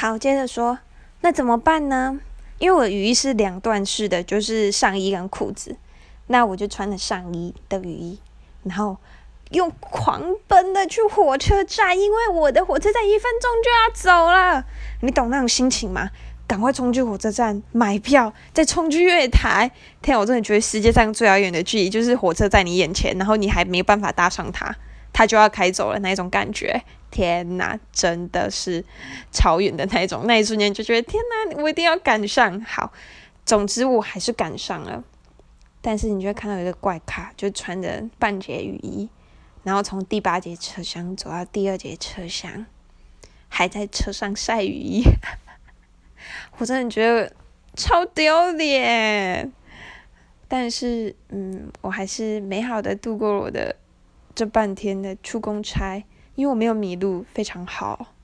[0.00, 0.78] 好，接着说，
[1.22, 2.20] 那怎么办呢？
[2.60, 5.74] 因为我雨衣是两段式的，就是上衣跟裤子，
[6.28, 8.20] 那我就穿了上衣的雨衣，
[8.62, 8.96] 然后
[9.50, 14.64] 用狂奔的去火车站，因为我的火车站一分钟就要走了，
[15.00, 16.10] 你懂那种心情吗？
[16.46, 19.68] 赶快冲去火车站买票，再冲去月台。
[20.00, 24.76] 天，我真的觉得世界上最遥远的距离就是火车在你眼前，然后你还没有办法搭上它，
[25.18, 26.80] 他就要开走了那一种感觉。
[27.10, 28.84] 天哪，真的是
[29.32, 31.20] 超远的那一种，那一瞬间就觉得天
[31.50, 32.60] 哪，我一定要赶上。
[32.60, 32.92] 好，
[33.44, 35.02] 总之我还是赶上了。
[35.80, 39.08] 但是你就会看到一个怪咖，就穿着半截雨衣，
[39.64, 42.66] 然后从第八节车厢走到第二节车厢，
[43.48, 45.02] 还在车上晒雨衣。
[46.58, 47.32] 我真的觉得
[47.74, 49.52] 超丢脸，
[50.46, 53.74] 但是嗯，我还是美好的度过了我的
[54.38, 56.04] 这半天的出公差，
[56.36, 58.14] 因为我没有迷路，非常好。